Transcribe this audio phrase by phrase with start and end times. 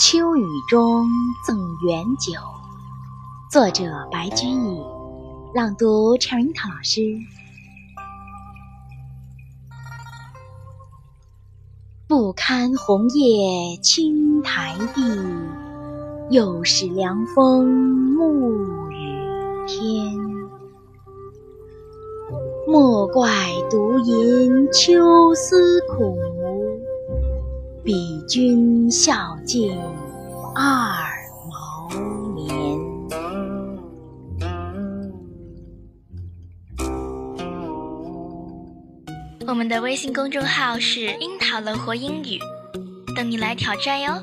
[0.00, 1.08] 秋雨中
[1.44, 2.40] 赠元酒，
[3.50, 4.80] 作者白居易，
[5.52, 7.00] 朗读陈樱桃老师。
[12.06, 15.02] 不堪红叶青苔地，
[16.30, 19.26] 又是凉风暮雨
[19.66, 20.16] 天。
[22.68, 23.28] 莫怪
[23.68, 26.16] 独吟秋思苦。
[27.88, 29.74] 比君孝敬
[30.54, 31.08] 二
[31.48, 31.88] 毛
[32.34, 32.54] 年。
[39.46, 42.38] 我们的微信公众号是“樱桃乐活英语”，
[43.16, 44.22] 等你来挑战哟。